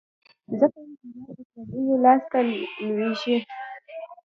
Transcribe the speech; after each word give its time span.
ځکه 0.59 0.77
یې 0.87 0.93
هیواد 1.03 1.31
د 1.37 1.39
پردیو 1.51 1.95
لاس 2.03 2.21
ته 2.31 2.39
لوېږي. 2.95 3.37